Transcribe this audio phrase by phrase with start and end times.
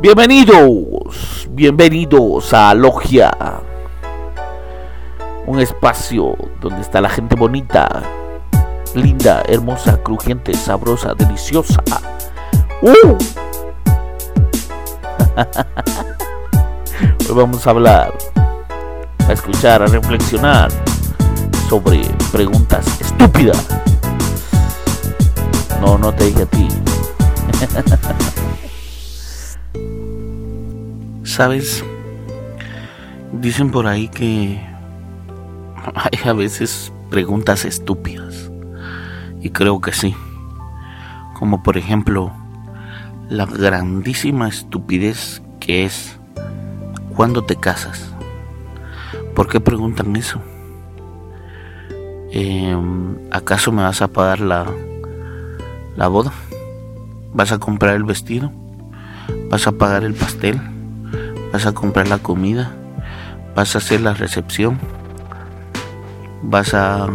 [0.00, 3.30] Bienvenidos, bienvenidos a Logia.
[5.46, 8.02] Un espacio donde está la gente bonita,
[8.94, 11.82] linda, hermosa, crujiente, sabrosa, deliciosa.
[12.80, 13.18] ¡Uh!
[17.28, 18.14] Hoy vamos a hablar,
[19.28, 20.70] a escuchar, a reflexionar
[21.68, 22.00] sobre
[22.32, 23.66] preguntas estúpidas.
[25.80, 26.68] No, no te dije a ti.
[31.30, 31.84] Sabes,
[33.30, 34.60] dicen por ahí que
[35.94, 38.50] hay a veces preguntas estúpidas.
[39.40, 40.16] Y creo que sí.
[41.38, 42.32] Como por ejemplo,
[43.28, 46.18] la grandísima estupidez que es
[47.14, 48.12] ¿cuándo te casas?
[49.36, 50.42] ¿Por qué preguntan eso?
[52.32, 54.66] Em, ¿Acaso me vas a pagar la,
[55.94, 56.32] la boda?
[57.32, 58.50] ¿Vas a comprar el vestido?
[59.48, 60.60] ¿Vas a pagar el pastel?
[61.52, 62.72] ¿Vas a comprar la comida?
[63.56, 64.78] ¿Vas a hacer la recepción?
[66.42, 67.08] ¿Vas a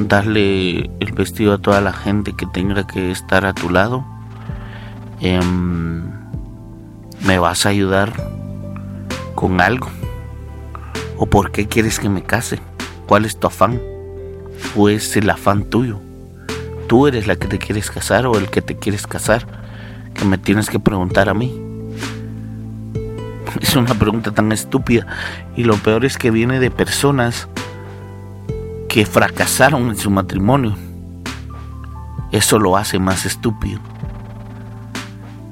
[0.00, 4.04] darle el vestido a toda la gente que tenga que estar a tu lado?
[5.20, 6.02] Em,
[7.24, 8.12] ¿Me vas a ayudar
[9.34, 9.88] con algo?
[11.16, 12.58] ¿O por qué quieres que me case?
[13.06, 13.80] ¿Cuál es tu afán?
[14.76, 16.00] ¿O es el afán tuyo?
[16.88, 19.46] ¿Tú eres la que te quieres casar o el que te quieres casar?
[20.14, 21.67] Que me tienes que preguntar a mí.
[23.60, 25.06] Es una pregunta tan estúpida
[25.56, 27.48] y lo peor es que viene de personas
[28.88, 30.76] que fracasaron en su matrimonio.
[32.32, 33.80] Eso lo hace más estúpido.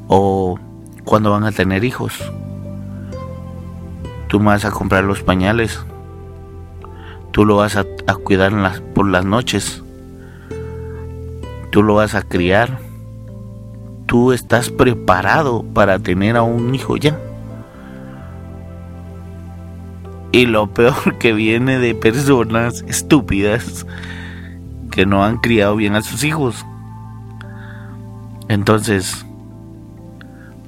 [0.09, 0.59] O
[1.05, 2.13] cuando van a tener hijos.
[4.29, 5.81] Tú me vas a comprar los pañales.
[7.31, 7.85] Tú lo vas a,
[8.25, 8.53] cuidar
[8.95, 9.83] por las noches.
[11.71, 12.79] Tú lo vas a criar.
[14.07, 17.19] Tú estás preparado para tener a un hijo ya.
[20.37, 23.87] Y lo peor que viene de personas estúpidas
[24.91, 26.63] que no han criado bien a sus hijos.
[28.47, 29.25] Entonces,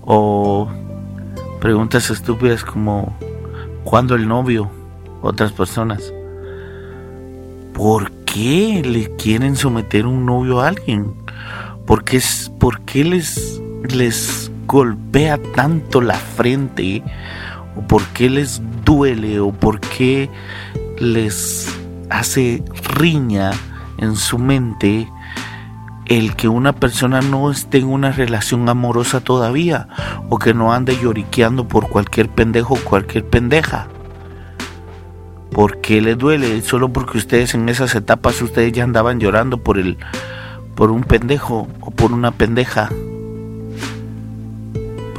[0.00, 0.70] o
[1.60, 3.14] preguntas estúpidas como
[3.84, 4.70] ¿cuándo el novio?
[5.20, 6.14] Otras personas.
[7.74, 11.12] ¿Por qué le quieren someter un novio a alguien?
[11.84, 12.22] ¿Por qué,
[12.58, 17.02] por qué les, les golpea tanto la frente?
[17.78, 20.28] O por qué les duele o por qué
[20.98, 21.74] les
[22.10, 23.52] hace riña
[23.98, 25.08] en su mente
[26.06, 29.88] el que una persona no esté en una relación amorosa todavía
[30.28, 33.88] o que no ande lloriqueando por cualquier pendejo o cualquier pendeja.
[35.52, 36.60] ¿Por qué les duele?
[36.62, 39.98] Solo porque ustedes en esas etapas ustedes ya andaban llorando por el
[40.74, 42.88] por un pendejo o por una pendeja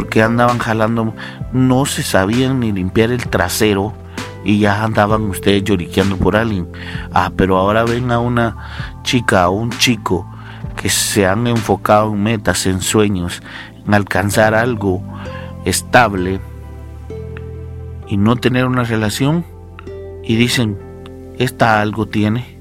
[0.09, 1.14] porque andaban jalando,
[1.53, 3.94] no se sabían ni limpiar el trasero
[4.44, 6.68] y ya andaban ustedes lloriqueando por alguien.
[7.14, 10.28] Ah, pero ahora ven a una chica o un chico
[10.75, 13.44] que se han enfocado en metas, en sueños,
[13.86, 15.03] en alcanzar algo
[15.64, 16.40] estable
[18.08, 19.46] y no tener una relación
[20.24, 20.76] y dicen,
[21.38, 22.59] esta algo tiene,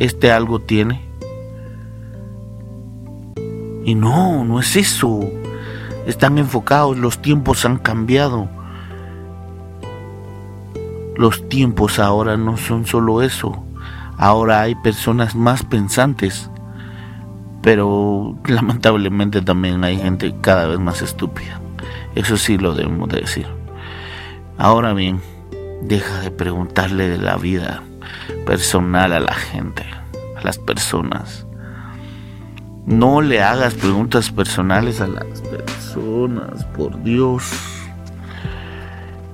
[0.00, 1.00] este algo tiene.
[3.84, 5.30] Y no, no es eso
[6.06, 8.48] están enfocados, los tiempos han cambiado.
[11.16, 13.62] Los tiempos ahora no son solo eso,
[14.16, 16.50] ahora hay personas más pensantes,
[17.60, 21.60] pero lamentablemente también hay gente cada vez más estúpida.
[22.14, 23.46] Eso sí lo debemos de decir.
[24.58, 25.20] Ahora bien,
[25.82, 27.82] deja de preguntarle de la vida
[28.46, 29.84] personal a la gente,
[30.36, 31.46] a las personas.
[32.86, 37.44] No le hagas preguntas personales a las personas, por Dios.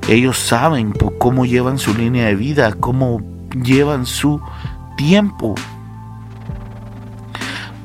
[0.06, 3.22] Ellos saben cómo llevan su línea de vida, cómo
[3.64, 4.40] llevan su
[4.98, 5.54] tiempo.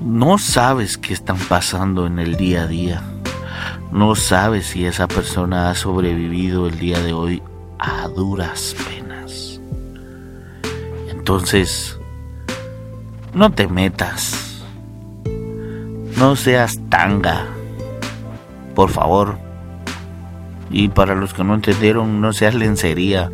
[0.01, 3.01] No sabes qué están pasando en el día a día.
[3.93, 7.41] No sabes si esa persona ha sobrevivido el día de hoy
[7.79, 9.61] a duras penas.
[11.09, 11.99] Entonces,
[13.33, 14.52] no te metas
[16.23, 17.47] no seas tanga,
[18.75, 19.37] por favor.
[20.71, 23.29] Y para los que no entendieron, no seas lencería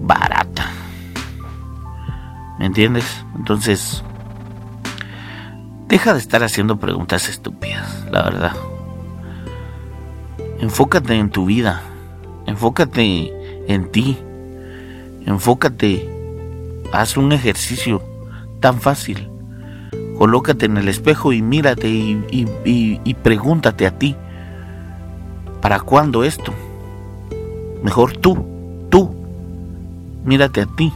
[0.00, 0.70] barata.
[2.60, 3.04] ¿Me entiendes?
[3.34, 4.04] Entonces,
[5.88, 8.52] deja de estar haciendo preguntas estúpidas, la verdad.
[10.60, 11.82] Enfócate en tu vida.
[12.46, 13.32] Enfócate
[13.66, 14.16] en ti.
[15.26, 16.08] Enfócate.
[16.92, 18.00] Haz un ejercicio
[18.60, 19.28] tan fácil
[20.18, 24.16] colócate en el espejo y mírate y, pregúntate a ti,
[25.60, 26.54] ¿Para cuándo esto?
[27.82, 28.44] Mejor tú,
[28.90, 29.14] tú,
[30.24, 30.92] mírate a ti.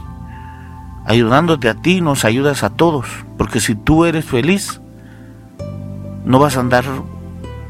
[1.05, 3.05] Ayudándote a ti nos ayudas a todos,
[3.37, 4.79] porque si tú eres feliz,
[6.23, 6.85] no vas a andar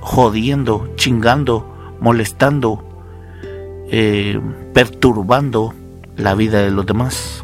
[0.02, 2.84] jodiendo, chingando, molestando,
[3.90, 4.40] eh,
[4.74, 5.74] perturbando
[6.16, 7.44] la vida de los demás.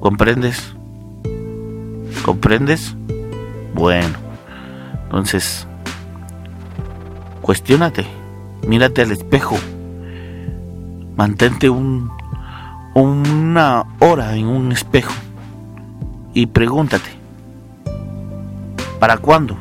[0.00, 0.75] ¿Comprendes?
[2.26, 2.92] ¿Comprendes?
[3.72, 4.18] Bueno,
[5.04, 5.64] entonces,
[7.40, 8.04] cuestiónate,
[8.66, 9.56] mírate al espejo,
[11.16, 12.10] mantente un,
[12.94, 15.12] una hora en un espejo
[16.34, 17.10] y pregúntate,
[18.98, 19.56] ¿para cuándo?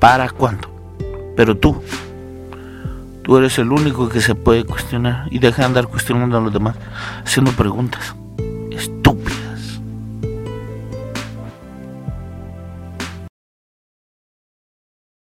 [0.00, 0.68] ¿Para cuándo?
[1.36, 1.80] Pero tú,
[3.22, 6.52] tú eres el único que se puede cuestionar y deja de andar cuestionando a los
[6.52, 6.74] demás
[7.24, 8.16] haciendo preguntas.